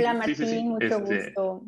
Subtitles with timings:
[0.00, 1.62] Hola Martín, mucho este, gusto.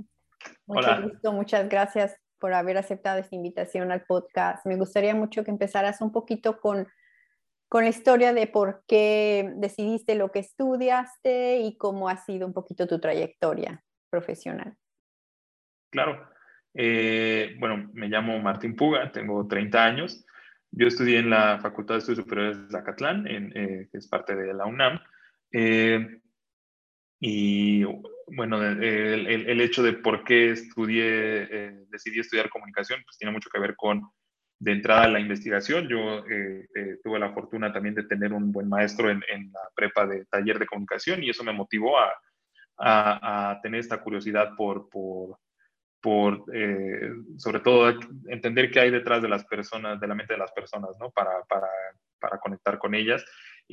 [0.66, 4.64] Mucho gusto, muchas gracias por haber aceptado esta invitación al podcast.
[4.64, 6.88] Me gustaría mucho que empezaras un poquito con,
[7.68, 12.54] con la historia de por qué decidiste lo que estudiaste y cómo ha sido un
[12.54, 14.76] poquito tu trayectoria profesional.
[15.90, 16.26] Claro.
[16.74, 20.24] Eh, bueno, me llamo Martín Puga, tengo 30 años.
[20.70, 24.34] Yo estudié en la Facultad de Estudios Superiores de Zacatlán, en, eh, que es parte
[24.34, 24.98] de la UNAM.
[25.52, 26.22] Eh,
[27.24, 27.84] y
[28.28, 33.50] bueno, el, el, hecho de por qué estudié, eh, decidí estudiar comunicación, pues tiene mucho
[33.50, 34.02] que ver con,
[34.58, 35.88] de entrada, la investigación.
[35.88, 39.60] Yo eh, eh, tuve la fortuna también de tener un buen maestro en, en, la
[39.74, 42.12] prepa de taller de comunicación y eso me motivó a,
[42.78, 45.38] a, a tener esta curiosidad por, por,
[46.00, 46.44] por
[47.38, 50.96] sobre todo, entender qué hay detrás de las personas, de la mente de las personas,
[50.98, 51.10] ¿no?
[51.10, 51.68] Para, para,
[52.18, 53.24] para conectar con ellas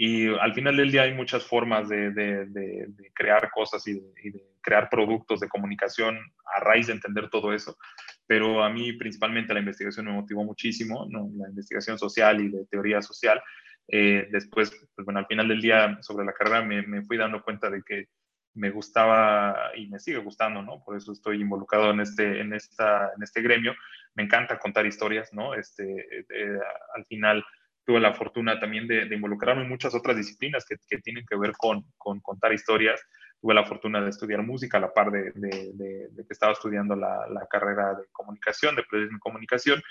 [0.02, 4.90] y al final del día hay muchas formas de, de, crear cosas y, de, crear
[4.90, 6.18] productos de comunicación
[6.56, 7.78] a raíz de entender todo eso.
[8.26, 11.30] Pero a mí principalmente la investigación me motivó muchísimo, ¿no?
[11.36, 13.44] la investigación social y de teoría social.
[13.90, 17.44] Eh, después, pues bueno, al final del día sobre la carrera me, me, fui dando
[17.44, 18.06] cuenta de que
[18.54, 20.82] me gustaba y me sigue gustando, ¿no?
[20.82, 23.76] Por eso estoy involucrado en este, en esta, en este gremio.
[24.16, 25.56] Me encanta contar historias, ¿no?
[25.56, 26.60] Este, eh,
[26.96, 27.44] al final
[27.90, 31.84] tuve la fortuna también de, involucrarme en muchas otras disciplinas que, tienen que ver con,
[31.98, 33.02] contar historias.
[33.42, 37.96] Tuve la fortuna de estudiar música a la par de, que estaba estudiando la, carrera
[37.96, 39.82] de comunicación, de periodismo y comunicación.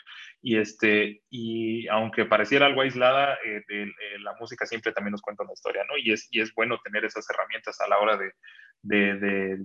[0.40, 3.88] Y, este, y aunque pareciera algo aislada, eh, eh,
[4.20, 5.98] la música siempre también nos cuenta una historia, ¿no?
[5.98, 8.30] Y es, y es bueno tener esas herramientas a la hora de,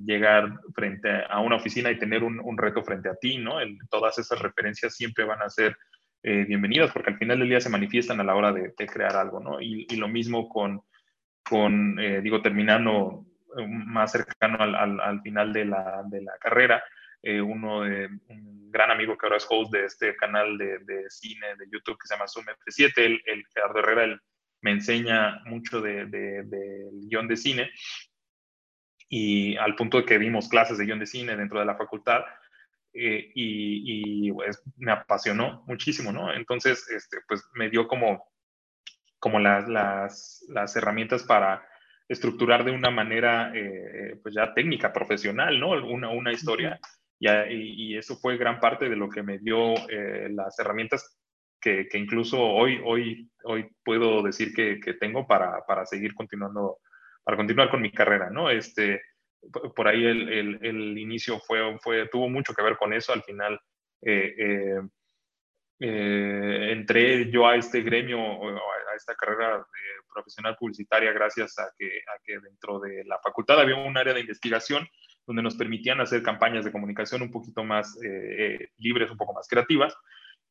[0.08, 3.58] llegar frente a una oficina y tener un, reto frente a ti, ¿no?
[3.92, 5.78] todas esas referencias siempre van a ser
[6.24, 9.42] eh, bienvenidas, porque al final del día se manifiestan a la hora de, crear algo,
[9.42, 9.60] ¿no?
[9.60, 10.82] Y, lo mismo con,
[11.44, 13.26] con eh, digo, terminando
[13.58, 16.84] eh, más cercano al, al, final de la, de la carrera,
[17.26, 21.56] uno de un gran amigo que ahora es host de este canal de, de cine
[21.58, 24.20] de YouTube que se llama Zoom F7, el, el Gerardo Herrera, él
[24.62, 27.72] me enseña mucho del de, de, guion de cine
[29.08, 32.24] y al punto de que vimos clases de guion de cine dentro de la facultad,
[32.94, 36.34] eh, y, pues, me apasionó muchísimo, ¿no?
[36.34, 38.32] Entonces, este, pues me dio como,
[39.20, 41.68] como las, las, las herramientas para
[42.08, 45.72] estructurar de una manera, eh, pues ya técnica, profesional, ¿no?
[45.72, 46.80] Una, una historia.
[47.20, 51.18] Y, y, eso fue gran parte de lo que me dio eh, las herramientas
[51.60, 56.80] que, que, incluso hoy, hoy, hoy puedo decir que, que tengo para, para, seguir continuando,
[57.24, 58.50] para continuar con mi carrera, ¿no?
[58.50, 59.02] Este,
[59.76, 63.14] por ahí el, el, inicio fue, fue, tuvo mucho que ver con eso.
[63.14, 63.60] Al final
[64.02, 64.82] eh, eh,
[65.80, 69.66] eh, entré yo a este gremio, a esta carrera
[70.14, 74.22] profesional publicitaria, gracias a que, a que dentro de la facultad había un área de
[74.22, 74.88] investigación
[75.26, 77.98] donde nos permitían hacer campañas de comunicación un poquito más
[78.78, 79.96] libres, un poco más creativas.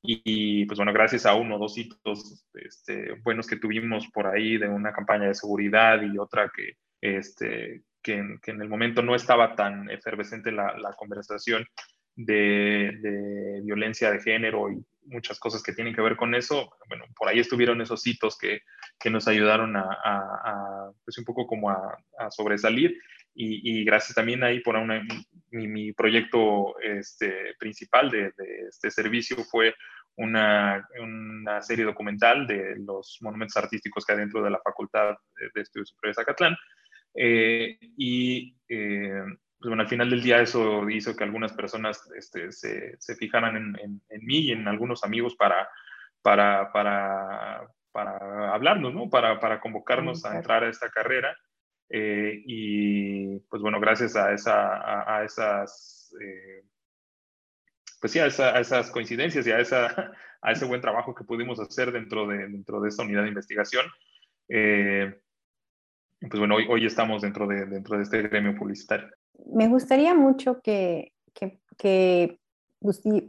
[0.04, 4.59] Y, pues bueno, gracias a uno o dos hitos este, buenos que tuvimos por ahí
[4.59, 9.54] de una campaña de seguridad y otra que, este, que, en el momento no estaba
[9.54, 11.66] tan efervescente la, la conversación
[12.16, 16.70] de, de, violencia de género y muchas cosas que tienen que ver con eso.
[16.88, 18.60] Bueno, por ahí estuvieron esos hitos que,
[18.98, 21.98] que nos ayudaron a, a, pues un poco como a,
[22.30, 22.96] sobresalir
[23.34, 25.02] y, y, gracias también ahí por una,
[25.50, 29.74] mi, mi, proyecto este, principal de, de, este servicio fue
[30.16, 35.16] una, una, serie documental de los monumentos artísticos que hay dentro de la Facultad
[35.54, 36.56] de Estudios Superiores de Zacatlán
[37.14, 39.22] eh, y eh,
[39.59, 43.56] pues bueno, al final del día eso hizo que algunas personas este, se, se, fijaran
[43.56, 45.68] en, en, mí y en algunos amigos para,
[46.22, 49.09] para, para, para hablarnos, ¿no?
[49.09, 51.36] Para, para convocarnos a entrar a esta carrera.
[51.88, 56.12] Eh, y pues bueno, gracias a, esa, a, esas,
[58.00, 60.12] pues sí, a, a, esas coincidencias y a, esa,
[60.42, 63.86] a ese buen trabajo que pudimos hacer dentro de, dentro de esta unidad de investigación,
[64.48, 65.22] eh,
[66.28, 69.09] pues bueno, hoy, hoy estamos dentro de, dentro de este gremio publicitario.
[69.53, 72.39] Me gustaría mucho que, que, que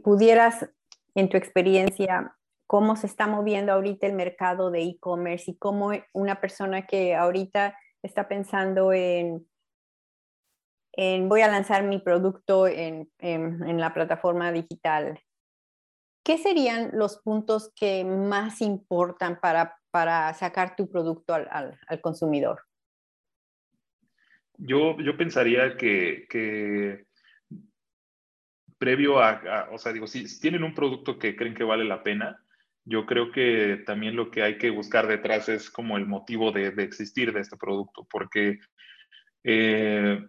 [0.02, 0.68] pudieras,
[1.14, 2.36] en tu experiencia,
[2.66, 7.76] cómo se está moviendo ahorita el mercado de e-commerce y cómo una persona que ahorita
[8.02, 9.46] está pensando en,
[10.92, 15.20] en voy a lanzar mi producto en, en, la plataforma digital,
[16.24, 22.62] ¿qué serían los puntos que más importan para, para sacar tu producto al, al consumidor?
[24.56, 27.06] Yo, yo pensaría que, que
[28.78, 32.38] previo a, o sea, digo, si, tienen un producto que creen que vale la pena,
[32.84, 36.70] yo creo que también lo que hay que buscar detrás es como el motivo de,
[36.70, 38.58] de existir de este producto, porque
[39.42, 40.22] eh,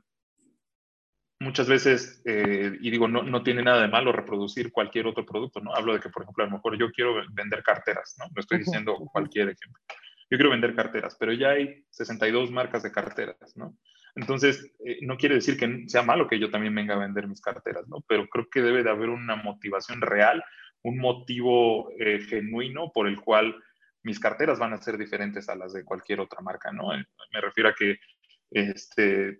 [1.39, 5.60] muchas veces, eh, y digo, no, no, tiene nada de malo reproducir cualquier otro producto,
[5.60, 5.74] ¿no?
[5.74, 8.25] Hablo de que, por ejemplo, a lo mejor yo quiero vender carteras, ¿no?
[8.33, 9.81] No estoy diciendo cualquier ejemplo.
[10.30, 13.77] Yo quiero vender carteras, pero ya hay 62 marcas de carteras, ¿no?
[14.16, 17.42] Entonces, eh, no quiere decir que sea malo que yo también venga a vender mis
[17.42, 18.04] carteras, ¿no?
[18.08, 20.44] Pero creo que debe de haber una motivación real,
[20.84, 23.56] un motivo eh, genuino por el cual
[24.04, 26.90] mis carteras van a ser diferentes a las de cualquier otra marca, ¿no?
[26.90, 27.98] Me refiero a que
[28.52, 29.40] este,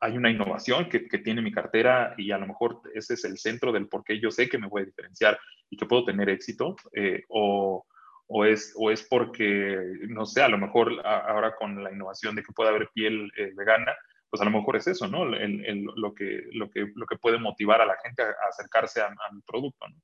[0.00, 3.72] hay una innovación que, tiene mi cartera y a lo mejor ese es el centro
[3.72, 5.38] del por qué yo sé que me voy a diferenciar
[5.68, 7.84] y que puedo tener éxito, eh, o,
[8.26, 9.76] o, es, o es porque,
[10.08, 13.52] no sé, a lo mejor ahora con la innovación de que pueda haber piel eh,
[13.54, 13.94] vegana,
[14.34, 15.24] pues a lo mejor es eso, ¿no?
[15.24, 19.40] lo, que, lo, que, lo que puede motivar a la gente a, acercarse a, mi
[19.42, 19.96] producto, ¿no?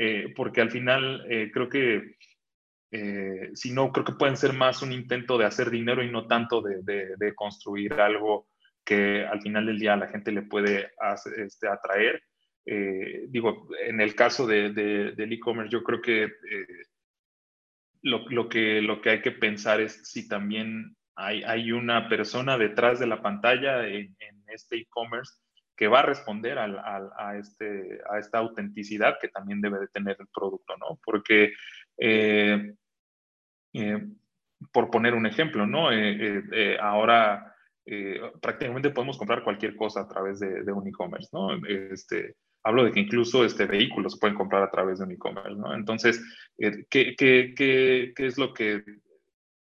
[0.00, 2.16] Eh, porque al final creo que
[2.90, 6.26] eh, si no, creo que pueden ser más un intento de hacer dinero y no
[6.26, 8.48] tanto de, construir algo
[8.84, 10.92] que al final del día a la gente le puede
[11.36, 12.22] este, atraer.
[12.64, 16.66] Eh, digo, en el caso de, del e-commerce, yo creo que, eh,
[18.02, 23.06] lo, que lo que hay que pensar es si también hay, una persona detrás de
[23.06, 24.16] la pantalla en,
[24.46, 25.34] este e-commerce
[25.76, 30.26] que va a responder a, este, a esta autenticidad que también debe de tener el
[30.32, 30.98] producto, ¿no?
[31.04, 31.52] Porque
[31.98, 32.74] eh,
[33.74, 34.06] eh,
[34.72, 35.92] por poner un ejemplo, ¿no?
[35.92, 37.54] Eh, ahora
[38.40, 41.54] prácticamente podemos comprar cualquier cosa a través de, un e-commerce, ¿no?
[41.66, 45.74] Este, hablo de que incluso este, vehículos pueden comprar a través de un e-commerce, ¿no?
[45.74, 46.22] Entonces,
[46.56, 48.82] ¿qué, qué, qué, qué, es lo que,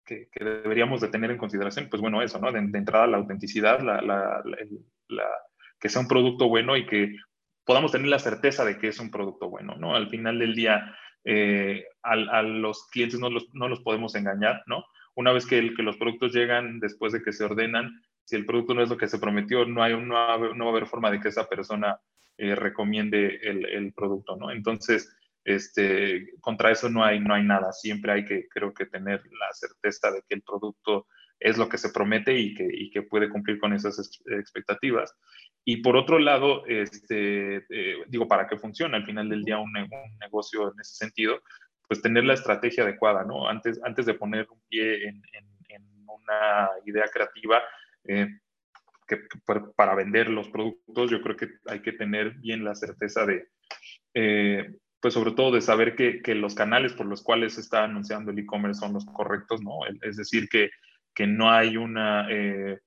[0.05, 1.89] que, deberíamos de tener en consideración?
[1.89, 2.53] Pues bueno, eso, ¿no?
[2.53, 4.43] De, entrada, la autenticidad, la,
[5.79, 7.17] que sea un producto bueno y que
[7.65, 9.95] podamos tener la certeza de que es un producto bueno, ¿no?
[9.95, 14.85] Al final del día, eh, a, los clientes no los, no los, podemos engañar, ¿no?
[15.15, 18.75] Una vez que, que, los productos llegan después de que se ordenan, si el producto
[18.75, 20.87] no es lo que se prometió, no, hay, no, va, a no va a haber
[20.87, 21.99] forma de que esa persona
[22.37, 24.51] eh, recomiende el, el, producto, ¿no?
[24.51, 25.15] Entonces,
[25.45, 27.73] este, contra eso no hay, no hay nada.
[27.73, 31.07] Siempre hay que, creo que, tener la certeza de que el producto
[31.39, 35.15] es lo que se promete y que, y que puede cumplir con esas expectativas.
[35.65, 39.73] Y por otro lado, este, eh, digo, para que funcione al final del día un,
[40.21, 41.43] negocio en ese sentido,
[41.87, 43.49] pues tener la estrategia adecuada, ¿no?
[43.49, 45.23] Antes, antes de poner un pie en,
[46.07, 47.61] una idea creativa,
[48.05, 48.29] eh,
[49.07, 49.19] que,
[49.75, 53.49] para vender los productos, yo creo que hay que tener bien la certeza de,
[54.15, 57.85] eh, pues sobre todo de saber que, que, los canales por los cuales se está
[57.85, 59.81] anunciando el e-commerce son los correctos, ¿no?
[60.01, 60.71] Es decir, que,
[61.15, 62.81] que no hay una, eh,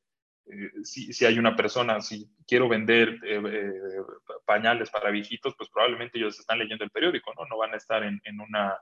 [0.47, 4.01] eh, si, si, hay una persona, si quiero vender eh,
[4.47, 7.45] pañales para viejitos, pues probablemente ellos están leyendo el periódico, ¿no?
[7.45, 8.75] No van a estar en, en una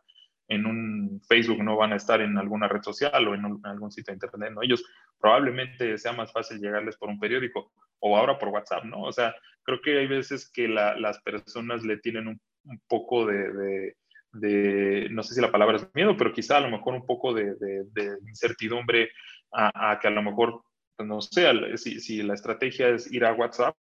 [0.47, 4.13] en un Facebook, no van a estar en alguna red social o en, algún sitio
[4.13, 4.61] de internet, ¿no?
[4.61, 4.81] Ellos
[5.19, 9.01] probablemente sea más fácil llegarles por un periódico o ahora por WhatsApp, ¿no?
[9.01, 13.95] O sea, creo que hay veces que las personas le tienen un, un poco de,
[14.33, 17.33] de, no sé si la palabra es miedo, pero quizá a lo mejor un poco
[17.33, 19.09] de, de incertidumbre
[19.51, 20.63] a, que a lo mejor,
[20.95, 23.75] pues, no sé, si, si, la estrategia es ir a WhatsApp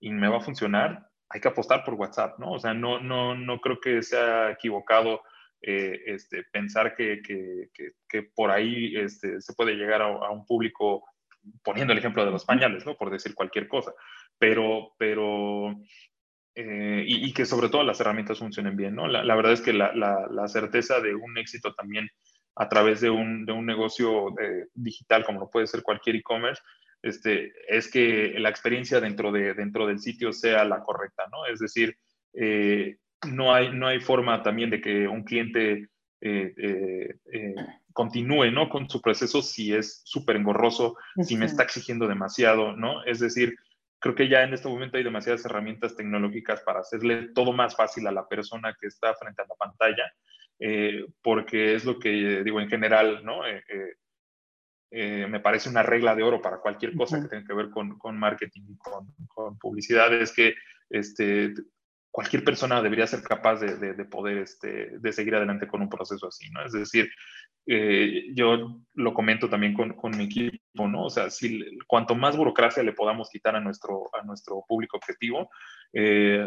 [0.00, 2.52] y me va a funcionar, hay que apostar por WhatsApp, ¿no?
[2.52, 5.22] O sea, no, no, no creo que sea equivocado
[5.62, 7.70] eh, este, pensar que, que,
[8.08, 11.04] que, por ahí este, se puede llegar a, un público,
[11.62, 12.96] poniendo el ejemplo de los pañales, ¿no?
[12.96, 13.92] Por decir cualquier cosa,
[14.38, 15.74] pero, pero
[17.06, 19.06] y, que sobre todo las herramientas funcionen bien, ¿no?
[19.06, 22.08] La, la verdad es que la, la, la, certeza de un éxito también
[22.56, 26.62] a través de un, de un negocio eh, digital, como lo puede ser cualquier e-commerce,
[27.02, 31.46] este, es que la experiencia dentro, de, dentro del sitio sea la correcta, ¿no?
[31.46, 31.96] Es decir,
[32.34, 32.96] eh,
[33.30, 35.88] no, hay, no hay forma también de que un cliente
[36.20, 37.14] eh,
[37.92, 38.68] continúe, ¿no?
[38.68, 43.04] Con su proceso si es súper engorroso, si me está exigiendo demasiado, ¿no?
[43.04, 43.54] Es decir,
[44.06, 48.06] creo que ya en este momento hay demasiadas herramientas tecnológicas para hacerle todo más fácil
[48.06, 50.04] a la persona que está frente a la pantalla
[50.60, 53.44] eh, porque es lo que digo en general, ¿no?
[53.44, 53.64] Eh,
[54.92, 57.98] eh, me parece una regla de oro para cualquier cosa que tenga que ver con,
[57.98, 60.54] con marketing y con, con, publicidad, es que
[60.88, 61.52] este,
[62.12, 66.28] cualquier persona debería ser capaz de, de, poder este, de seguir adelante con un proceso
[66.28, 66.64] así, ¿no?
[66.64, 67.10] Es decir,
[67.66, 71.04] eh, yo lo comento también con, con, mi equipo, ¿no?
[71.04, 71.28] O sea,
[71.86, 75.48] cuanto más burocracia le podamos quitar a nuestro, a nuestro público objetivo,
[75.92, 76.46] eh,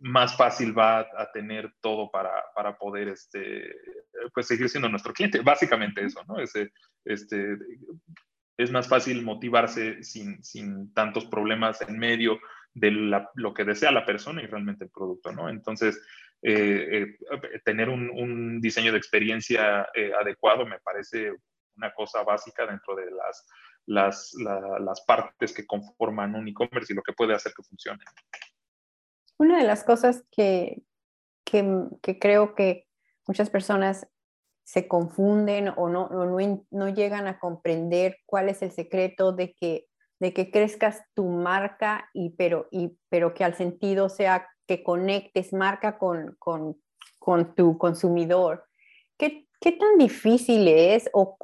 [0.00, 3.74] más fácil va a tener todo para, para, poder este,
[4.34, 5.40] pues seguir siendo nuestro cliente.
[5.40, 6.38] Básicamente eso, ¿no?
[6.38, 6.72] Ese,
[7.04, 7.56] este,
[8.58, 12.38] es más fácil motivarse sin, sin tantos problemas en medio
[12.74, 12.90] de
[13.34, 15.48] lo que desea la persona y realmente el producto, ¿no?
[15.48, 16.02] Entonces,
[16.42, 19.86] eh, eh, tener un, diseño de experiencia
[20.20, 21.32] adecuado me parece
[21.76, 23.46] una cosa básica dentro de las
[23.86, 28.04] las, las partes que conforman un e-commerce y lo que puede hacer que funcione.
[29.38, 30.82] Una de las cosas que,
[31.44, 32.86] que, que creo que
[33.26, 34.06] muchas personas
[34.64, 39.86] se confunden o no, no, no, llegan a comprender cuál es el secreto de que,
[40.20, 45.52] de que crezcas tu marca, y, pero, y, pero que al sentido sea que conectes
[45.52, 46.80] marca con, con,
[47.18, 48.64] con tu consumidor.
[49.18, 51.36] ¿Qué, ¿Qué, tan difícil es o,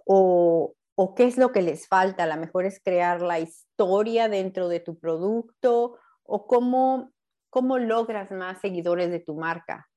[0.97, 2.25] o, qué es lo que les falta?
[2.25, 7.13] A lo mejor es crear la historia dentro de tu producto o cómo,
[7.49, 9.89] cómo logras más seguidores de tu marca.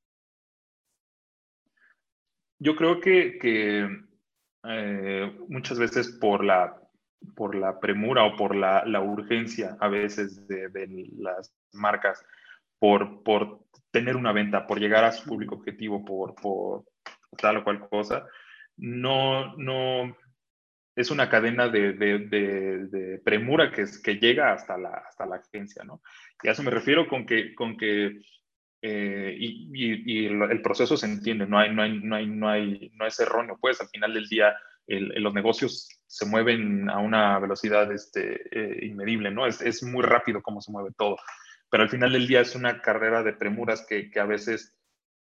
[2.59, 3.39] Yo creo que,
[4.63, 6.79] eh, muchas veces por la,
[7.35, 12.23] por la premura o por la, urgencia a veces de, las marcas,
[12.77, 16.85] por, por tener una venta, por llegar a su público objetivo, por, por
[17.37, 18.27] tal o cual cosa,
[18.77, 20.15] no, no
[20.95, 26.01] es una cadena de, premura que, que llega hasta la, hasta la agencia, ¿no?
[26.43, 28.21] Y a eso me refiero con que, con que
[28.81, 33.05] eh, y, el proceso se entiende, no, hay, no, hay, no, hay, no, hay, no
[33.05, 34.55] es erróneo, pues al final del día
[34.87, 39.45] los negocios se mueven a una velocidad este, eh, inmedible, ¿no?
[39.45, 41.17] Es, es, muy rápido como se mueve todo,
[41.69, 44.75] pero al final del día es una carrera de premuras que, que a veces,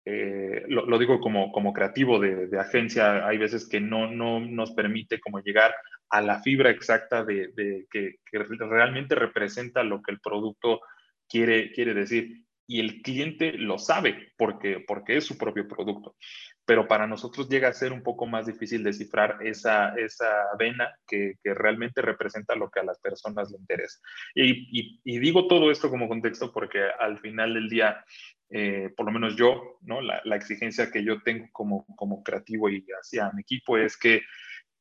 [0.07, 4.73] eh, lo, digo como, como creativo de, de, agencia, hay veces que no, no nos
[4.73, 5.75] permite como llegar
[6.11, 8.19] a la fibra exacta de, de que,
[8.59, 10.81] realmente representa lo que el producto
[11.29, 16.17] quiere, quiere decir y el cliente lo sabe porque, porque es su propio producto.
[16.65, 20.27] Pero para nosotros llega a ser un poco más difícil descifrar esa, esa
[20.59, 23.99] vena que, que realmente representa lo que a las personas le interesa.
[24.35, 28.03] Y, digo todo esto como contexto porque al final del día,
[28.51, 30.01] eh, por lo menos yo, ¿no?
[30.01, 34.23] La, exigencia que yo tengo como, como creativo y hacia mi equipo es que,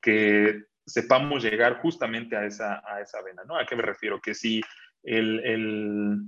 [0.02, 3.58] que sepamos llegar justamente a esa, a esa vena, ¿no?
[3.58, 4.20] ¿A qué me refiero?
[4.22, 4.62] Que si
[5.04, 6.20] el, el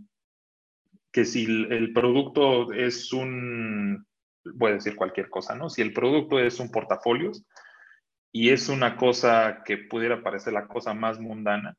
[1.12, 4.06] que si el producto es un,
[4.54, 5.70] voy a decir cualquier cosa, ¿no?
[5.70, 7.46] Si el producto es un portafolios
[8.32, 11.78] y es una cosa que pudiera parecer la cosa más mundana,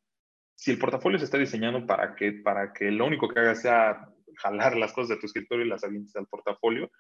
[0.54, 4.08] si el portafolio se está diseñando para que, para que lo único que haga sea
[4.36, 6.90] jalar las cosas de tu escritorio y las avientes al portafolio,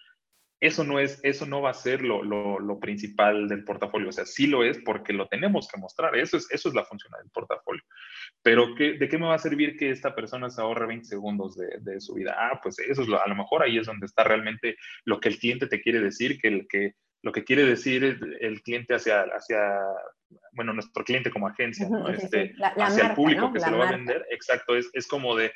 [0.58, 4.08] eso no, es, eso no va a ser lo, lo, principal del portafolio.
[4.08, 6.16] O sea, sí lo es porque lo tenemos que mostrar.
[6.16, 7.82] Eso es, eso es la función del portafolio.
[8.42, 11.56] Pero ¿qué, ¿de qué me va a servir que esta persona se ahorre 20 segundos
[11.56, 12.34] de, de su vida?
[12.38, 15.28] Ah, pues eso es lo, a lo mejor ahí es donde está realmente lo que
[15.28, 19.22] el cliente te quiere decir, que, el, que lo que quiere decir el cliente hacia,
[19.22, 19.80] hacia
[20.52, 24.24] bueno, nuestro cliente como agencia, este, hacia el público que se lo va a vender.
[24.30, 25.52] Exacto, es, es como de,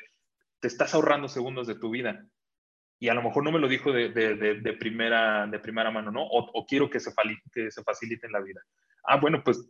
[0.61, 2.25] te estás ahorrando segundos de tu vida
[2.99, 6.23] y a lo mejor no me lo dijo de, primera, de primera mano, ¿no?
[6.23, 7.11] O, quiero que se,
[7.51, 8.61] que facilite la vida.
[9.03, 9.67] Ah, bueno, pues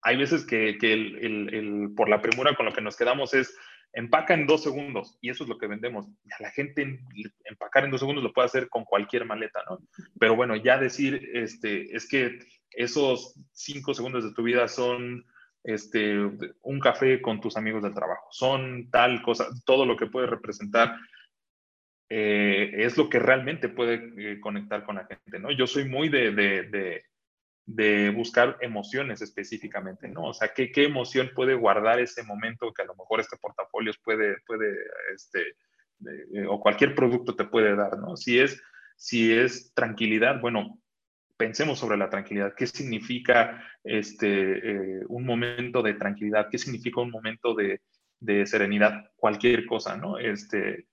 [0.00, 3.52] hay veces que, que el, por la premura con lo que nos quedamos es
[3.92, 6.06] empaca en dos segundos y eso es lo que vendemos.
[6.38, 7.00] A la gente
[7.44, 9.80] empacar en dos segundos lo puede hacer con cualquier maleta, ¿no?
[10.20, 12.38] Pero bueno, ya decir, este, es que
[12.70, 15.24] esos cinco segundos de tu vida son
[15.68, 16.18] este,
[16.62, 20.96] un café con tus amigos del trabajo, son tal cosa, todo lo que puede representar
[22.08, 25.50] eh, es lo que realmente puede eh, conectar con la gente, ¿no?
[25.50, 27.02] Yo soy muy de, de,
[27.66, 30.28] de, buscar emociones específicamente, ¿no?
[30.28, 33.92] O sea, ¿qué, ¿qué, emoción puede guardar ese momento que a lo mejor este portafolio
[34.02, 34.74] puede, puede
[35.14, 35.54] este,
[36.32, 38.16] eh, o cualquier producto te puede dar, ¿no?
[38.16, 38.58] Si es,
[38.96, 40.80] si es tranquilidad, bueno,
[41.38, 42.54] pensemos sobre la tranquilidad.
[42.54, 46.48] ¿Qué significa este, un momento de tranquilidad?
[46.50, 47.80] ¿Qué significa un momento de,
[48.20, 49.10] de serenidad?
[49.16, 50.18] Cualquier cosa, ¿no?
[50.18, 50.88] Este,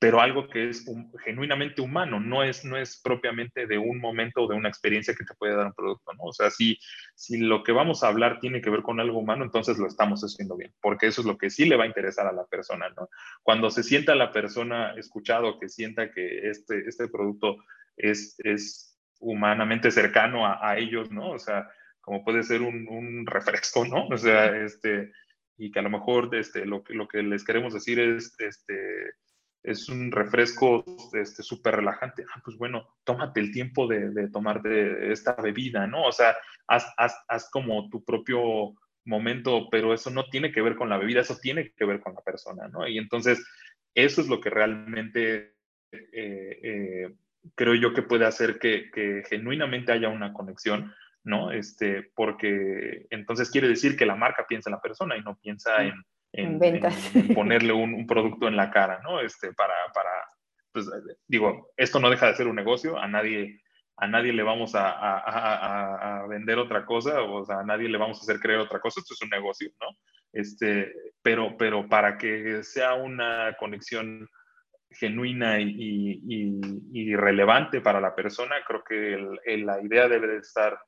[0.00, 0.86] pero algo que es
[1.26, 5.24] genuinamente humano, no es, no es propiamente de un momento o de una experiencia que
[5.24, 6.22] te puede dar un producto, ¿no?
[6.24, 6.78] O sea, si,
[7.14, 10.22] si lo que vamos a hablar tiene que ver con algo humano, entonces lo estamos
[10.22, 12.88] haciendo bien, porque eso es lo que sí le va a interesar a la persona,
[12.96, 13.10] ¿no?
[13.42, 17.58] Cuando se sienta la persona escuchado, que sienta que este, este producto
[17.98, 18.89] es, es
[19.20, 21.30] humanamente cercano a, ellos, ¿no?
[21.30, 21.68] O sea,
[22.00, 24.08] como puede ser un, un refresco, ¿no?
[24.08, 25.12] O sea, este,
[25.56, 29.12] y que a lo mejor este, lo, lo que les queremos decir es, este,
[29.62, 32.24] es un refresco este, súper relajante.
[32.34, 36.04] Ah, pues bueno, tómate el tiempo de, de tomarte esta bebida, ¿no?
[36.04, 36.36] O sea,
[36.66, 38.74] haz, haz, haz, como tu propio
[39.04, 42.14] momento, pero eso no tiene que ver con la bebida, eso tiene que ver con
[42.14, 42.88] la persona, ¿no?
[42.88, 43.44] Y entonces,
[43.94, 45.56] eso es lo que realmente
[45.92, 47.14] eh, eh,
[47.54, 50.92] creo yo que puede hacer que, que, genuinamente haya una conexión,
[51.24, 51.50] ¿no?
[51.52, 55.82] Este, porque entonces quiere decir que la marca piensa en la persona y no piensa
[55.82, 55.94] en
[56.32, 56.60] en,
[57.34, 59.20] ponerle un, producto en la cara, ¿no?
[59.20, 60.10] Este, para, para,
[60.72, 60.88] pues
[61.26, 63.60] digo, esto no deja de ser un negocio, a nadie,
[63.96, 68.22] a nadie le vamos a, vender otra cosa, o sea, a nadie le vamos a
[68.22, 69.88] hacer creer otra cosa, esto es un negocio, ¿no?
[70.32, 70.92] Este,
[71.22, 74.28] pero, pero para que sea una conexión
[74.90, 80.78] genuina y, relevante para la persona, creo que la idea debe de estar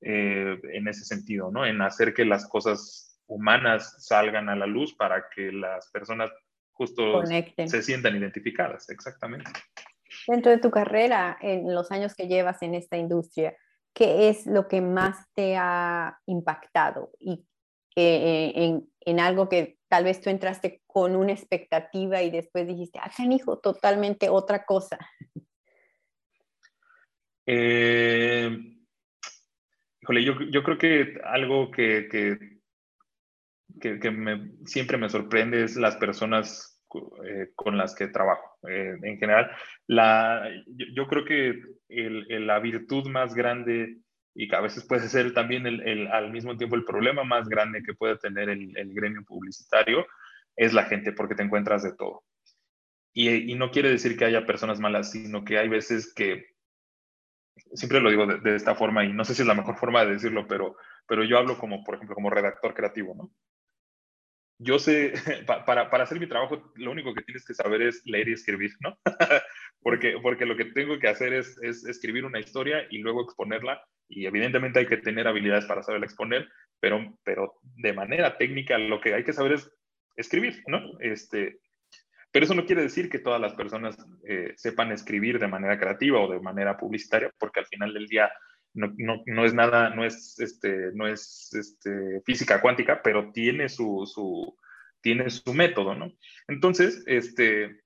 [0.00, 1.66] eh, en ese sentido, ¿no?
[1.66, 6.30] En hacer que las cosas humanas salgan a la luz para que las personas
[6.72, 9.50] justo se sientan identificadas, exactamente.
[10.26, 13.54] Dentro de tu carrera, en los años que llevas en esta industria,
[13.92, 17.44] ¿qué es lo que más te ha impactado y
[17.96, 23.10] en, en, algo que tal vez tú entraste con una expectativa y después dijiste, ah,
[23.28, 24.98] hijo, totalmente otra cosa?
[27.44, 28.48] Eh,
[30.00, 35.96] híjole, yo, yo, creo que algo que, que, que, me, siempre me sorprende es las
[35.96, 36.80] personas
[37.24, 38.58] eh, con las que trabajo.
[38.68, 39.50] Eh, en general,
[39.88, 43.96] la, yo, creo que el, la virtud más grande
[44.34, 47.82] y que a veces puede ser también el, al mismo tiempo el problema más grande
[47.82, 50.06] que puede tener el, gremio publicitario
[50.56, 52.24] es la gente, porque te encuentras de todo.
[53.12, 56.46] Y, y, no quiere decir que haya personas malas, sino que hay veces que,
[57.74, 60.04] siempre lo digo de, de, esta forma, y no sé si es la mejor forma
[60.04, 60.76] de decirlo, pero,
[61.08, 63.32] pero yo hablo como, por ejemplo, como redactor creativo, ¿no?
[64.62, 65.14] Yo sé,
[65.46, 68.72] para, para, hacer mi trabajo, lo único que tienes que saber es leer y escribir,
[68.80, 68.98] ¿no?
[69.82, 73.82] porque, porque lo que tengo que hacer es, es, escribir una historia y luego exponerla.
[74.08, 76.48] Y evidentemente hay que tener habilidades para saberla exponer,
[76.78, 79.72] pero, pero de manera técnica lo que hay que saber es
[80.16, 80.98] escribir, ¿no?
[81.00, 81.60] Este,
[82.30, 83.96] pero eso no quiere decir que todas las personas
[84.28, 88.30] eh, sepan escribir de manera creativa o de manera publicitaria, porque al final del día
[88.74, 93.68] no, no, no, es nada, no es, este, no es este, física cuántica, pero tiene
[93.68, 94.56] su, su,
[95.00, 96.12] tiene su método, ¿no?
[96.48, 97.80] Entonces, este,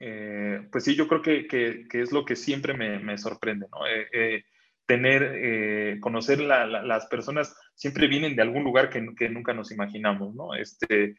[0.00, 3.66] eh, pues sí, yo creo que, que, que, es lo que siempre me, me sorprende,
[3.70, 3.86] ¿no?
[3.86, 4.44] Eh, eh,
[4.86, 10.34] tener, conocer la, las personas siempre vienen de algún lugar que, que nunca nos imaginamos,
[10.34, 10.54] ¿no?
[10.56, 11.14] Este,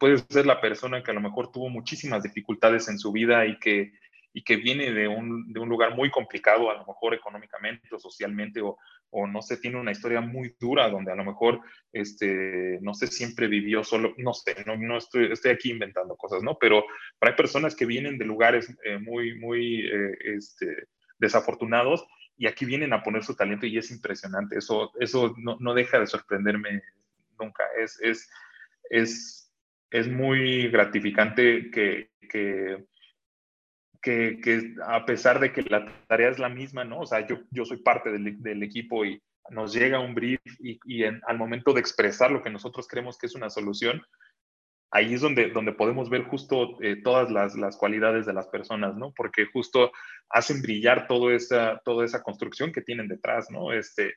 [0.00, 3.56] puede ser la persona que a lo mejor tuvo muchísimas dificultades en su vida y
[3.60, 3.92] que
[4.38, 7.98] y que viene de un, de un, lugar muy complicado, a lo mejor económicamente o
[7.98, 8.78] socialmente, o,
[9.10, 11.60] o, no sé, tiene una historia muy dura donde a lo mejor,
[11.92, 16.40] este, no sé, siempre vivió solo, no sé, no, no estoy, estoy, aquí inventando cosas,
[16.44, 16.56] ¿no?
[16.56, 16.84] Pero,
[17.20, 20.86] hay personas que vienen de lugares eh, muy, muy eh, este,
[21.18, 24.56] desafortunados y aquí vienen a poner su talento y es impresionante.
[24.56, 26.80] Eso, eso no, no deja de sorprenderme
[27.40, 27.64] nunca.
[27.76, 28.30] Es, es,
[28.88, 29.52] es,
[29.90, 32.86] es muy gratificante que, que
[34.08, 37.00] que, a pesar de que la tarea es la misma, ¿no?
[37.00, 40.78] O sea, yo, yo soy parte del, del equipo y nos llega un brief y,
[40.84, 44.02] y al momento de expresar lo que nosotros creemos que es una solución,
[44.90, 48.96] ahí es donde, donde podemos ver justo eh, todas las, las, cualidades de las personas,
[48.96, 49.12] ¿no?
[49.14, 49.92] Porque justo
[50.30, 53.72] hacen brillar toda esa, toda esa construcción que tienen detrás, ¿no?
[53.72, 54.14] Este,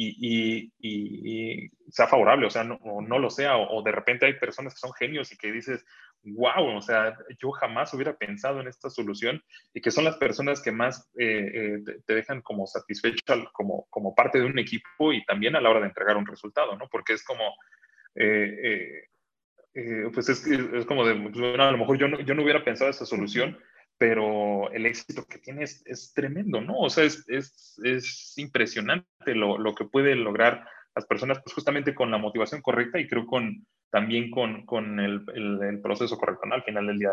[0.00, 4.34] y, y, sea favorable, o sea, no, o no lo sea, o, de repente hay
[4.34, 5.84] personas que son genios y que dices,
[6.22, 9.42] wow, o sea, yo jamás hubiera pensado en esta solución
[9.74, 14.14] y que son las personas que más eh, eh, te, dejan como satisfecho como, como
[14.14, 16.88] parte de un equipo y también a la hora de entregar un resultado, ¿no?
[16.88, 17.54] Porque es como,
[18.14, 19.04] eh,
[20.12, 22.90] pues es, es, como de, bueno, a lo mejor yo no, yo no hubiera pensado
[22.90, 23.58] esa solución,
[23.98, 26.78] pero el éxito que tiene es, es tremendo, ¿no?
[26.78, 31.94] O sea, es, es, es impresionante lo, lo, que puede lograr las personas, pues justamente
[31.94, 36.54] con la motivación correcta y creo con, también con, con el, el, proceso correcto, ¿no?
[36.54, 37.12] Al final del día,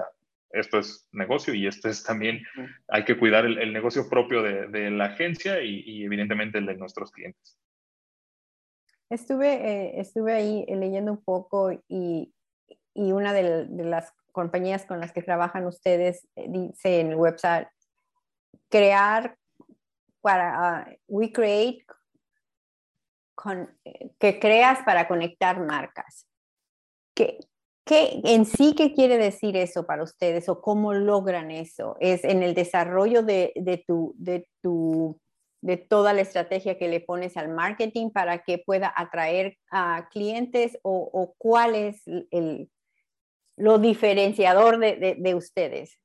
[0.51, 2.43] esto es negocio y esto es también,
[2.87, 6.67] hay que cuidar el, el negocio propio de, de, la agencia y, y, evidentemente el
[6.67, 7.57] de nuestros clientes.
[9.09, 12.31] Estuve, eh, estuve ahí leyendo un poco y,
[12.93, 17.15] y una de, de las compañías con las que trabajan ustedes, eh, dice en el
[17.15, 17.69] website,
[18.69, 19.37] crear
[20.21, 21.85] para, uh, we create,
[23.33, 23.69] con,
[24.19, 26.27] que creas para conectar marcas.
[27.15, 27.39] ¿Qué,
[27.85, 31.95] ¿Qué, en sí qué quiere decir eso para ustedes o cómo logran eso?
[32.01, 35.21] ¿Es en el desarrollo de, de, tu, de, tu,
[35.61, 40.77] de toda la estrategia que le pones al marketing para que pueda atraer a clientes
[40.81, 42.69] o cuál es el,
[43.57, 45.99] lo diferenciador de, de, ustedes?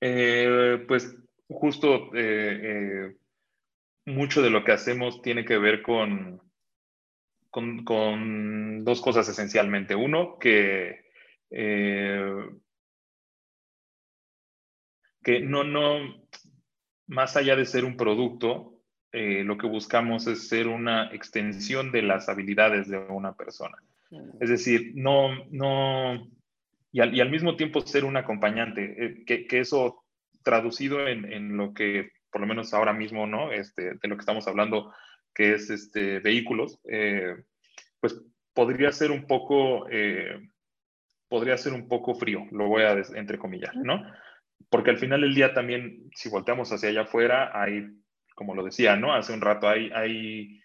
[0.00, 1.16] Eh, pues
[1.48, 3.16] justo eh, eh,
[4.06, 6.42] mucho de lo que hacemos tiene que ver con,
[7.50, 9.94] con, con dos cosas esencialmente.
[9.94, 11.04] Uno, que,
[15.22, 16.26] que no, no,
[17.06, 18.70] más allá de ser un producto,
[19.12, 23.78] lo que buscamos es ser una extensión de las habilidades de una persona.
[24.40, 26.28] Es decir, no, no,
[26.92, 30.04] y al, y al, mismo tiempo ser un acompañante, eh, que, que, eso
[30.42, 33.50] traducido en, lo que, por lo menos ahora mismo, ¿no?
[33.50, 34.92] Este, de lo que estamos hablando,
[35.34, 37.34] que es este, vehículos, eh,
[38.00, 38.22] pues
[38.52, 40.38] podría ser un poco, eh,
[41.28, 44.04] podría ser un poco frío, lo voy a entrecomillar, ¿no?
[44.70, 47.88] Porque al final del día también, si volteamos hacia allá afuera, hay,
[48.36, 49.14] como lo decía, ¿no?
[49.14, 50.60] Hace un rato hay, hay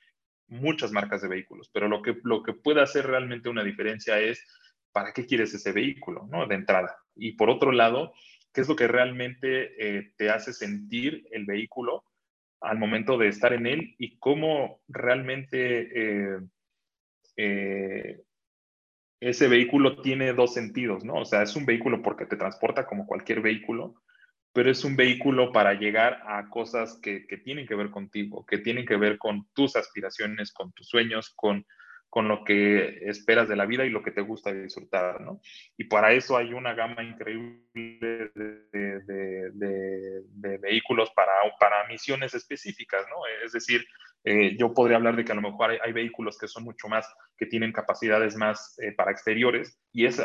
[0.49, 4.45] muchas marcas de vehículos, pero lo que, lo que puede hacer realmente una diferencia es
[4.91, 6.47] para qué quieres ese vehículo, ¿no?
[6.47, 6.97] De entrada.
[7.15, 8.13] Y por otro lado,
[8.53, 12.03] qué es lo que realmente eh, te hace sentir el vehículo
[12.61, 16.39] al momento de estar en él y cómo realmente eh,
[17.37, 18.21] eh,
[19.21, 21.15] ese vehículo tiene dos sentidos, ¿no?
[21.15, 23.95] O sea, es un vehículo porque te transporta como cualquier vehículo,
[24.53, 28.57] pero es un vehículo para llegar a cosas que, que tienen que ver contigo, que
[28.57, 31.65] tienen que ver con tus aspiraciones, con tus sueños, con
[32.09, 35.41] con lo que esperas de la vida y lo que te gusta disfrutar, ¿no?
[35.77, 37.61] Y para eso hay una gama increíble
[38.33, 43.17] de, de, vehículos para, para misiones específicas, ¿no?
[43.45, 43.85] Es decir,
[44.23, 47.07] eh, yo podría hablar de que a lo mejor hay, vehículos que son mucho más,
[47.37, 50.21] que tienen capacidades más eh, para exteriores y es,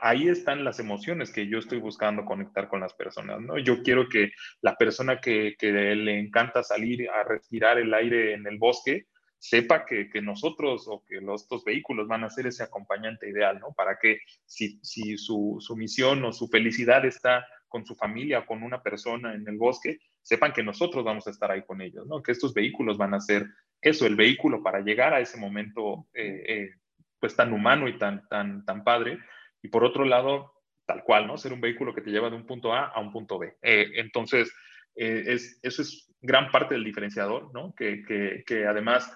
[0.00, 3.58] ahí están las emociones que yo estoy buscando conectar con las personas, ¿no?
[3.58, 8.46] Yo quiero que la persona que, que le encanta salir a respirar el aire en
[8.46, 9.06] el bosque,
[9.40, 13.72] sepa que, nosotros o que los, estos vehículos van a ser ese acompañante ideal, ¿no?
[13.72, 18.62] Para que si, si su, su, misión o su felicidad está con su familia con
[18.62, 22.22] una persona en el bosque, sepan que nosotros vamos a estar ahí con ellos, ¿no?
[22.22, 23.46] Que estos vehículos van a ser
[23.80, 26.70] eso, el vehículo para llegar a ese momento eh, eh,
[27.18, 29.18] pues tan humano y tan, tan, tan padre.
[29.62, 30.52] Y por otro lado,
[30.84, 31.38] tal cual, ¿no?
[31.38, 33.56] Ser un vehículo que te lleva de un punto A a un punto B.
[33.62, 34.52] Eh, entonces,
[34.94, 37.72] es, eso es gran parte del diferenciador, ¿no?
[37.74, 39.10] Que, que, que además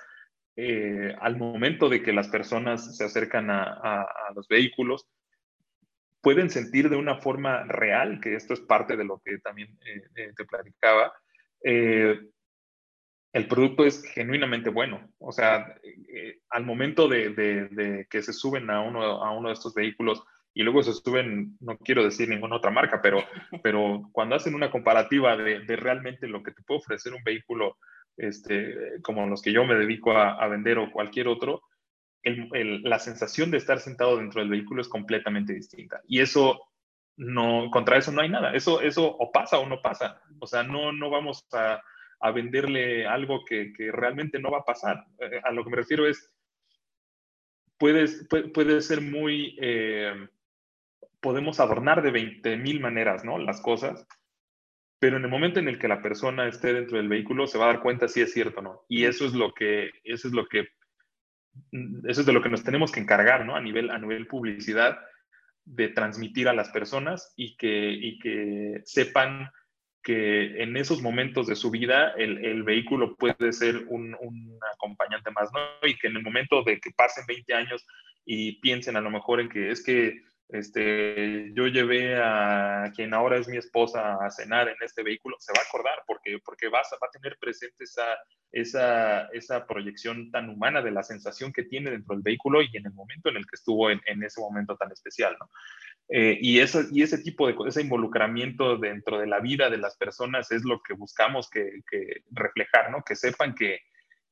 [1.21, 5.05] al momento de que las personas se acercan a, los vehículos,
[6.25, 10.03] pueden sentir de una forma real, que esto es parte de lo que también eh,
[10.17, 11.13] eh, te platicaba,
[11.63, 15.09] el producto es genuinamente bueno.
[15.19, 15.75] O sea,
[16.51, 20.23] al momento de, que se suben a uno, a uno de estos vehículos
[20.55, 23.19] y luego se suben, no quiero decir ninguna otra marca, pero,
[23.63, 27.77] pero cuando hacen una comparativa de, realmente lo que te puede ofrecer un vehículo
[28.17, 31.63] este, como los que yo me dedico a, vender o cualquier otro,
[32.25, 36.01] la sensación de estar sentado dentro del vehículo es completamente distinta.
[36.09, 36.69] Y eso
[37.17, 38.55] no, contra eso no hay nada.
[38.55, 40.21] Eso, eso o pasa o no pasa.
[40.39, 41.81] O sea, no, no vamos a,
[42.33, 45.05] venderle algo que, realmente no va a pasar.
[45.19, 46.31] Eh, a lo que me refiero es,
[47.77, 50.29] puedes, puede, ser muy, eh,
[51.21, 53.37] podemos adornar de 20 mil maneras, ¿no?
[53.39, 54.07] Las cosas,
[54.99, 57.67] pero en el momento en el que la persona esté dentro del vehículo se va
[57.67, 58.85] a dar cuenta si es cierto o no.
[58.89, 60.69] Y eso es lo que, eso es lo que,
[62.07, 63.57] eso es de lo que nos tenemos que encargar, ¿no?
[63.57, 64.99] A nivel, a nivel publicidad,
[65.64, 69.51] de transmitir a las personas y que, y que sepan
[70.03, 75.31] que en esos momentos de su vida el, el vehículo puede ser un, un, acompañante
[75.31, 75.88] más, ¿no?
[75.88, 77.87] Y que en el momento de que pasen 20 años
[78.27, 83.39] y piensen a lo mejor en que es que este, yo llevé a quien ahora
[83.39, 86.81] es mi esposa a cenar en este vehículo, se va a acordar porque, porque va,
[86.81, 88.07] va a tener presente esa,
[88.53, 92.87] esa, esa proyección tan humana de la sensación que tiene dentro del vehículo y en
[92.87, 95.49] el momento en el que estuvo en, en ese momento tan especial, ¿no?
[96.09, 99.97] Eh, y, eso, y ese tipo de ese involucramiento dentro de la vida de las
[99.97, 103.03] personas es lo que buscamos que, que reflejar, ¿no?
[103.03, 103.81] Que sepan que,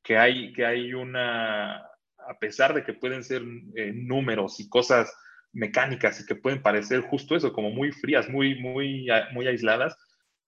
[0.03, 3.41] que, hay, que hay una, a pesar de que pueden ser
[3.75, 5.11] eh, números y cosas
[5.53, 9.95] mecánicas y que pueden parecer justo eso, como muy frías, muy, muy, muy aisladas,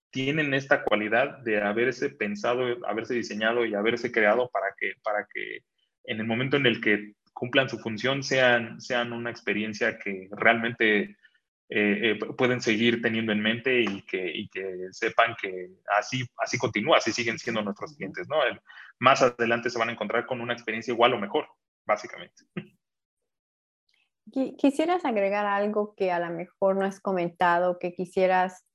[0.09, 5.59] tienen esta cualidad de haberse pensado, haberse diseñado y haberse creado para que, para que
[6.05, 11.17] en el momento en el que cumplan su función sean, sean una experiencia que realmente
[11.67, 16.57] eh, eh, pueden seguir teniendo en mente y que, y que, sepan que así, así
[16.57, 18.37] continúa, así siguen siendo nuestros clientes, ¿no?
[18.99, 21.47] más adelante se van a encontrar con una experiencia igual o mejor,
[21.85, 22.45] básicamente.
[24.31, 28.65] ¿Quisieras agregar algo que a lo mejor no has comentado, que quisieras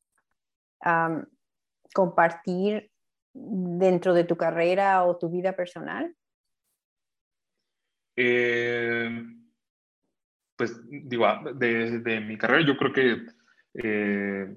[1.92, 2.90] compartir
[3.32, 6.14] dentro de tu carrera o tu vida personal?
[8.16, 9.24] Eh,
[10.56, 13.26] pues digo, ah, de, mi carrera yo creo que
[13.74, 14.56] eh,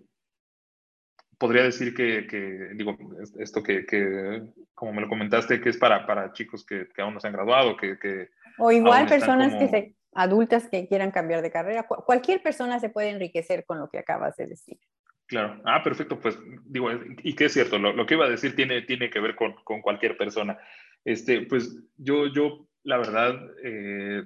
[1.38, 2.97] podría decir que, digo,
[3.39, 3.86] esto que,
[4.73, 7.77] como me lo comentaste, que es para, para chicos que, aún no se han graduado,
[7.77, 8.29] que...
[8.60, 11.88] o igual personas que se adultas que quieran cambiar de carrera.
[11.88, 14.78] Cualquier persona se puede enriquecer con lo que acabas de decir.
[15.26, 16.89] Claro, ah, perfecto, pues digo,
[17.23, 19.82] y que es cierto, lo, que iba a decir tiene, tiene que ver con, con,
[19.82, 20.60] cualquier persona.
[21.06, 24.23] Este, pues yo, yo, la verdad, eh,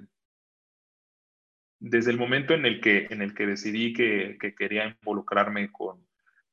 [1.78, 6.08] desde el momento en el que, en el que decidí que, que quería involucrarme con,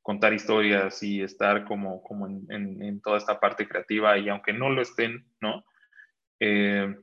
[0.06, 4.80] contar historias y estar como, como en, toda esta parte creativa y aunque no lo
[4.80, 5.64] estén, ¿no?
[6.38, 6.94] Eh,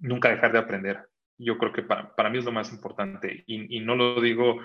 [0.00, 1.08] nunca dejar de aprender.
[1.38, 4.60] Yo creo que para, para mí es lo más importante y, y, no lo digo,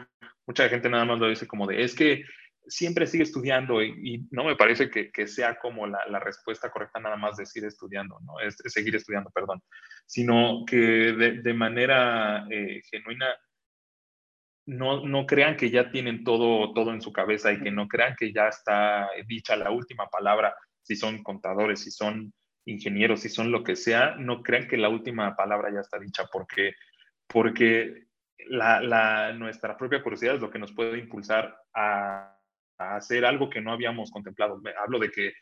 [0.45, 2.23] mucha gente nada más lo dice como de, es que
[2.67, 6.99] siempre sigue estudiando y, no me parece que, que sea como la, la, respuesta correcta
[6.99, 8.39] nada más decir estudiando, ¿no?
[8.39, 9.62] Es, seguir estudiando, perdón,
[10.06, 13.27] sino que de, de manera eh, genuina
[14.67, 18.15] no, no crean que ya tienen todo, todo en su cabeza y que no crean
[18.17, 22.34] que ya está dicha la última palabra, si son contadores, si son
[22.67, 26.25] ingenieros, si son lo que sea, no crean que la última palabra ya está dicha,
[26.32, 26.73] porque,
[27.27, 28.06] porque
[28.47, 32.34] la, nuestra propia curiosidad es lo que nos puede impulsar a,
[32.77, 34.62] hacer algo que no habíamos contemplado.
[34.84, 35.34] Hablo de que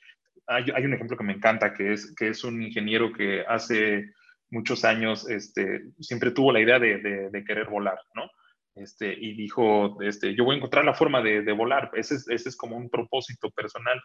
[0.48, 4.14] hay, un ejemplo que me encanta, que es, que es un ingeniero que hace
[4.50, 8.30] muchos años este, siempre tuvo la idea de, de querer volar, ¿no?
[8.76, 12.50] este, y dijo, este, yo voy a encontrar la forma de, volar, ese es, ese
[12.50, 14.02] es, como un propósito personal.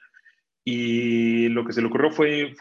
[0.64, 2.54] Y lo que se le ocurrió fue,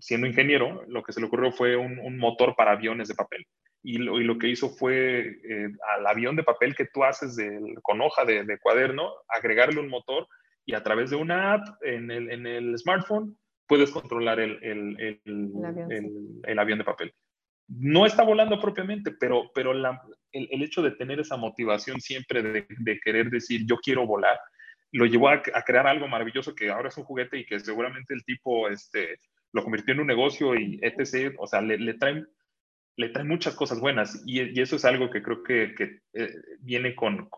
[0.00, 3.46] siendo ingeniero, lo que se le ocurrió fue un, motor para aviones de papel.
[3.82, 7.36] Y lo, y lo que hizo fue eh, al avión de papel que tú haces
[7.82, 10.26] con hoja de, cuaderno, agregarle un motor
[10.66, 15.20] y a través de una app en el, en el smartphone puedes controlar el, el,
[16.44, 17.14] el avión de papel
[17.68, 23.28] no está volando propiamente, pero, pero el, hecho de tener esa motivación siempre de, querer
[23.30, 24.38] decir yo quiero volar,
[24.92, 28.24] lo llevó a, crear algo maravilloso que ahora es un juguete y que seguramente el
[28.24, 29.20] tipo este,
[29.52, 31.34] lo convirtió en un negocio y etc.
[31.38, 32.26] O sea, le, le traen
[32.98, 37.28] le traen muchas cosas buenas y, eso es algo que creo que, eh, viene con,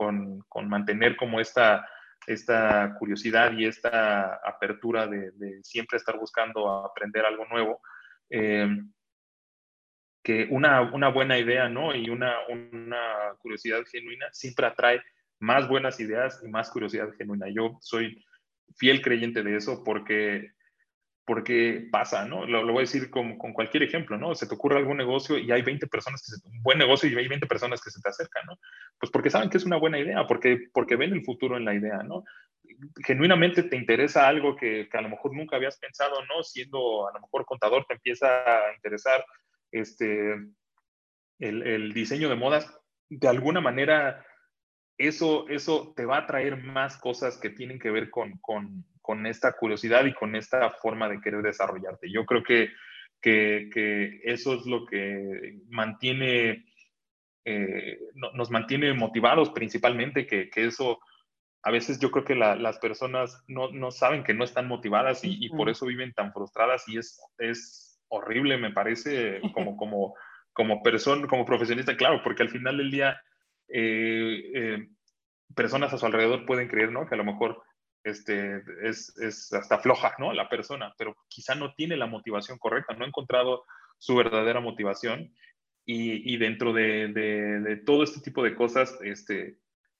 [0.66, 1.86] mantener como esta,
[2.26, 7.82] esta curiosidad y esta apertura de, siempre estar buscando aprender algo nuevo.
[8.30, 8.68] Eh,
[10.22, 11.94] que una, una buena idea, ¿no?
[11.94, 15.02] Y una, una curiosidad genuina siempre atrae
[15.40, 17.48] más buenas ideas y más curiosidad genuina.
[17.48, 18.24] Yo soy
[18.76, 20.52] fiel creyente de eso porque,
[21.24, 22.46] porque pasa, ¿no?
[22.46, 24.34] Lo, voy a decir con, con, cualquier ejemplo, ¿no?
[24.34, 27.16] Se te ocurre algún negocio y hay 20 personas que se, un buen negocio y
[27.16, 28.58] hay 20 personas que se te acercan, ¿no?
[28.98, 31.74] Pues porque saben que es una buena idea, porque, porque ven el futuro en la
[31.74, 32.24] idea, ¿no?
[33.04, 36.42] Genuinamente te interesa algo que, que a lo mejor nunca habías pensado, ¿no?
[36.42, 39.24] Siendo a lo mejor contador te empieza a interesar
[39.72, 40.36] este,
[41.40, 42.70] el, diseño de modas,
[43.08, 44.24] de alguna manera
[45.08, 49.26] eso, eso te va a traer más cosas que tienen que ver con, con, con
[49.26, 52.10] esta curiosidad y con esta forma de querer desarrollarte.
[52.10, 52.70] Yo creo que,
[53.20, 56.66] que, que eso es lo que mantiene,
[57.44, 57.98] eh,
[58.34, 61.00] nos mantiene motivados principalmente, que, que, eso
[61.62, 65.36] a veces yo creo que las personas no, no, saben que no están motivadas y,
[65.44, 70.14] y, por eso viven tan frustradas y es, es horrible, me parece, como, como,
[70.52, 73.20] como persona, como profesionista, claro, porque al final del día,
[73.72, 74.88] eh,
[75.54, 77.06] personas a su alrededor pueden creer, ¿no?
[77.06, 77.62] Que a lo mejor
[78.04, 80.32] este, es, es, hasta floja, ¿no?
[80.32, 83.64] La persona, pero quizá no tiene la motivación correcta, no ha encontrado
[83.98, 85.34] su verdadera motivación
[85.84, 89.58] y, y dentro de, de, todo este tipo de cosas, este,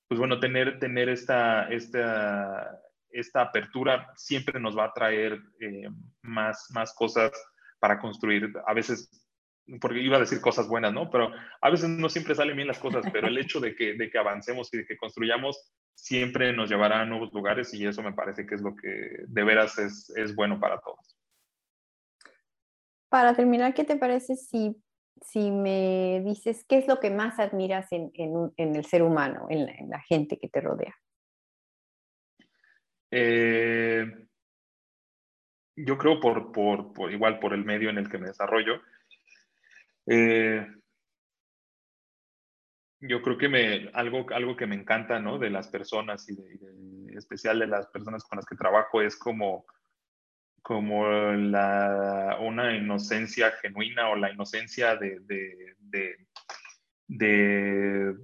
[0.08, 2.80] pues bueno, tener, tener esta, esta,
[3.10, 5.88] esta apertura siempre nos va a traer eh,
[6.22, 7.32] más, más cosas
[7.78, 8.52] para construir.
[8.66, 9.10] A veces,
[9.80, 11.10] porque iba a decir cosas buenas, ¿no?
[11.10, 14.10] Pero a veces no siempre salen bien las cosas, pero el hecho de que, de
[14.10, 18.12] que avancemos y de que construyamos siempre nos llevará a nuevos lugares y eso me
[18.12, 21.16] parece que es lo que de veras es, es bueno para todos.
[23.08, 24.76] Para terminar, ¿qué te parece si,
[25.20, 29.46] si me dices qué es lo que más admiras en, en, en el ser humano,
[29.50, 30.94] en la, en la, gente que te rodea?
[33.10, 34.06] Eh,
[35.76, 38.80] yo creo por, por, igual por el medio en el que me desarrollo,
[40.06, 40.66] eh,
[43.00, 45.38] yo creo que me, algo, algo que me encanta ¿no?
[45.38, 49.64] de las personas y, de, especial de las personas con las que trabajo es como,
[50.62, 56.26] como la, una inocencia genuina o la inocencia de, de, de,
[57.08, 58.16] de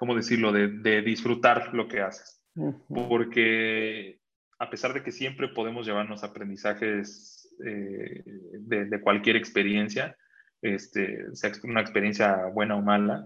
[0.00, 2.42] ¿cómo decirlo?, de, disfrutar lo que haces.
[2.88, 4.18] Porque
[4.58, 10.16] a pesar de que siempre podemos llevarnos aprendizajes eh, de, cualquier experiencia,
[10.62, 13.24] este, sea una experiencia buena o mala,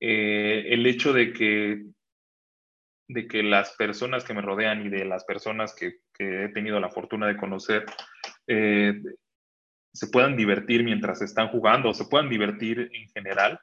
[0.00, 1.84] eh, el hecho de que,
[3.08, 6.90] de que las personas que me rodean y de las personas que, he tenido la
[6.90, 7.84] fortuna de conocer
[8.46, 9.02] eh,
[9.92, 13.60] se puedan divertir mientras están jugando o se puedan divertir en general,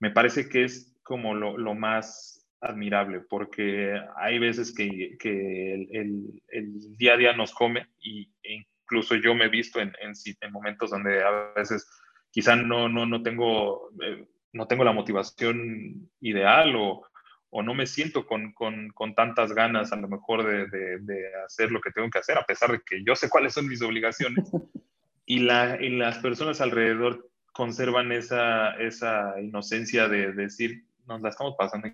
[0.00, 6.42] me parece que es como lo, lo más admirable porque hay veces que, que el,
[6.48, 10.12] el, día a día nos come y e incluso yo me he visto en, en,
[10.40, 11.86] en momentos donde a veces
[12.34, 17.06] quizá no, no, no, tengo, eh, no tengo la motivación ideal o,
[17.50, 21.36] o no me siento con, con, con tantas ganas a lo mejor de, de, de,
[21.46, 23.80] hacer lo que tengo que hacer, a pesar de que yo sé cuáles son mis
[23.80, 24.50] obligaciones.
[25.26, 31.54] Y, la, y las personas alrededor conservan esa, esa inocencia de, decir, nos la estamos
[31.56, 31.88] pasando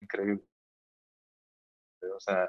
[0.00, 0.40] increíble.
[2.00, 2.48] O sea,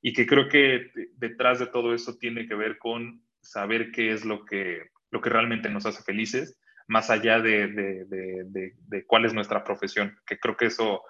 [0.00, 4.24] y que creo que detrás de todo eso tiene que ver con saber qué es
[4.24, 9.32] lo que, lo que realmente nos hace felices, más allá de, de, de, cuál es
[9.32, 11.02] nuestra profesión, que creo que eso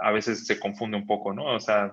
[0.00, 1.56] a veces se confunde un poco, ¿no?
[1.56, 1.92] O sea,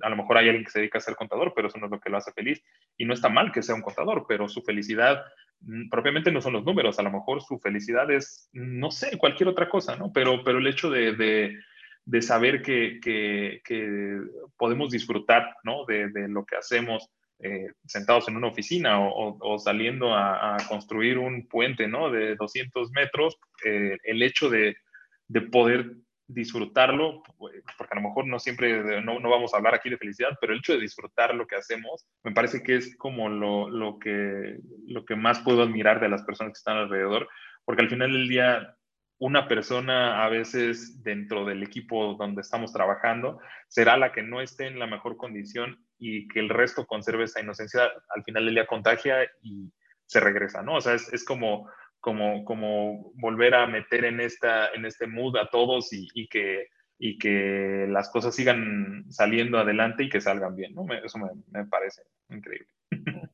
[0.00, 1.92] a lo mejor hay alguien que se dedica a ser contador, pero eso no es
[1.92, 2.64] lo que lo hace feliz.
[2.96, 5.22] Y no está mal que sea un contador, pero su felicidad
[5.60, 9.50] mm, propiamente no son los números, a lo mejor su felicidad es, no sé, cualquier
[9.50, 10.10] otra cosa, ¿no?
[10.14, 11.12] Pero, pero el hecho de,
[12.06, 14.18] de, saber que, que, que,
[14.56, 15.84] podemos disfrutar, ¿no?
[15.84, 17.10] De, de lo que hacemos
[17.42, 22.10] eh, sentados en una oficina o, saliendo a, construir un puente, ¿no?
[22.10, 24.76] De 200 metros, eh, el hecho de,
[25.28, 25.92] de poder
[26.32, 30.36] disfrutarlo, porque a lo mejor no siempre, no, no, vamos a hablar aquí de felicidad,
[30.40, 33.98] pero el hecho de disfrutar lo que hacemos, me parece que es como lo, lo,
[33.98, 37.28] que, lo que más puedo admirar de las personas que están alrededor,
[37.64, 38.76] porque al final del día,
[39.20, 44.66] una persona a veces dentro del equipo donde estamos trabajando será la que no esté
[44.66, 47.82] en la mejor condición y que el resto conserve esa inocencia,
[48.14, 49.70] al final del día contagia y
[50.06, 50.76] se regresa, ¿no?
[50.76, 51.68] O sea, es, es como
[52.00, 56.68] como, como volver a meter en, esta, en este mood a todos y, y, que,
[56.98, 60.86] y que las cosas sigan saliendo adelante y que salgan bien, ¿no?
[60.92, 62.68] Eso me, me parece increíble.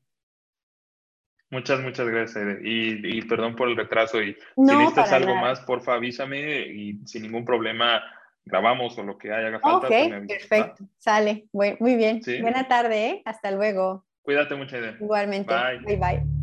[1.56, 4.22] muchas, muchas gracias, y, y, perdón por el retraso.
[4.22, 8.02] Y si necesitas algo más, porfa, avísame y sin ningún problema
[8.44, 9.88] grabamos o lo que haya falta.
[9.88, 11.46] Ok, perfecto, sale.
[11.52, 12.20] Muy, muy bien.
[12.40, 13.22] Buena tarde, ¿eh?
[13.24, 14.04] Hasta luego.
[14.22, 14.96] Cuídate mucho, Eden.
[15.00, 15.52] Igualmente.
[15.84, 15.96] bye.
[15.96, 16.35] bye.